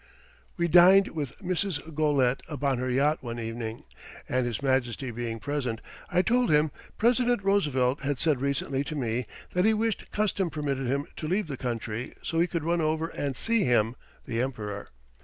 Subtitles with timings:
[0.57, 1.79] We dined with Mrs.
[1.93, 3.83] Goelet upon her yacht, one evening,
[4.27, 9.27] and His Majesty being present, I told him President Roosevelt had said recently to me
[9.51, 13.09] that he wished custom permitted him to leave the country so he could run over
[13.09, 13.95] and see him
[14.25, 14.89] (the Emperor).